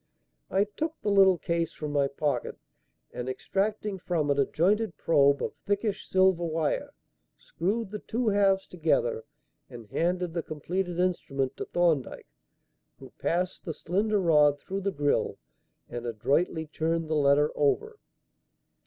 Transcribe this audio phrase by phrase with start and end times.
[0.49, 2.57] I took the little case from my pocket
[3.13, 6.95] and extracting from it a jointed probe of thickish silver wire,
[7.37, 9.25] screwed the two halves together
[9.69, 12.25] and handed the completed instrument to Thorndyke;
[12.97, 15.37] who passed the slender rod through the grille
[15.87, 17.99] and adroitly turned the letter over.